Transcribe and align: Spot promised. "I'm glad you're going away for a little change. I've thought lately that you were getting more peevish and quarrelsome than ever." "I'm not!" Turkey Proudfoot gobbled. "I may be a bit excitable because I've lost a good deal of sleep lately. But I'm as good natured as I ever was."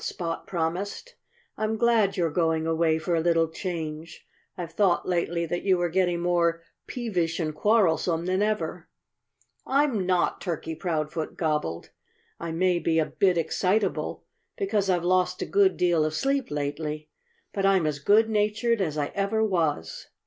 Spot 0.03 0.47
promised. 0.47 1.13
"I'm 1.59 1.77
glad 1.77 2.17
you're 2.17 2.31
going 2.31 2.65
away 2.65 2.97
for 2.97 3.13
a 3.13 3.19
little 3.21 3.47
change. 3.47 4.25
I've 4.57 4.71
thought 4.71 5.07
lately 5.07 5.45
that 5.45 5.61
you 5.61 5.77
were 5.77 5.89
getting 5.89 6.21
more 6.21 6.63
peevish 6.87 7.39
and 7.39 7.53
quarrelsome 7.53 8.25
than 8.25 8.41
ever." 8.41 8.89
"I'm 9.67 10.07
not!" 10.07 10.41
Turkey 10.41 10.73
Proudfoot 10.73 11.37
gobbled. 11.37 11.91
"I 12.39 12.51
may 12.51 12.79
be 12.79 12.97
a 12.97 13.05
bit 13.05 13.37
excitable 13.37 14.25
because 14.57 14.89
I've 14.89 15.05
lost 15.05 15.43
a 15.43 15.45
good 15.45 15.77
deal 15.77 16.03
of 16.03 16.15
sleep 16.15 16.49
lately. 16.49 17.09
But 17.53 17.67
I'm 17.67 17.85
as 17.85 17.99
good 17.99 18.27
natured 18.27 18.81
as 18.81 18.97
I 18.97 19.11
ever 19.13 19.43
was." 19.43 20.07